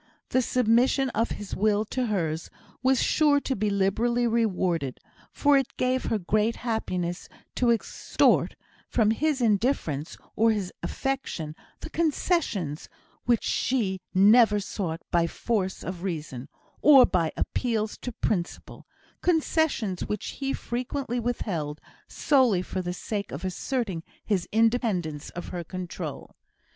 The 0.29 0.41
submission 0.41 1.11
of 1.11 1.29
his 1.29 1.55
will 1.55 1.85
to 1.93 2.07
hers 2.07 2.49
was 2.81 3.03
sure 3.03 3.39
to 3.41 3.55
be 3.55 3.69
liberally 3.69 4.25
rewarded; 4.25 4.99
for 5.31 5.57
it 5.59 5.77
gave 5.77 6.05
her 6.05 6.17
great 6.17 6.55
happiness 6.55 7.29
to 7.57 7.69
extort, 7.69 8.55
from 8.89 9.11
his 9.11 9.41
indifference 9.41 10.17
or 10.35 10.49
his 10.49 10.73
affection, 10.81 11.55
the 11.81 11.91
concessions 11.91 12.89
which 13.25 13.43
she 13.43 14.01
never 14.11 14.59
sought 14.59 15.01
by 15.11 15.27
force 15.27 15.83
of 15.83 16.01
reason, 16.01 16.49
or 16.81 17.05
by 17.05 17.31
appeals 17.37 17.95
to 17.99 18.11
principle 18.11 18.87
concessions 19.21 20.05
which 20.07 20.29
he 20.29 20.51
frequently 20.51 21.19
withheld, 21.19 21.79
solely 22.07 22.63
for 22.63 22.81
the 22.81 22.91
sake 22.93 23.31
of 23.31 23.45
asserting 23.45 24.01
his 24.25 24.49
independence 24.51 25.29
of 25.29 25.49
her 25.49 25.63
control. 25.63 26.35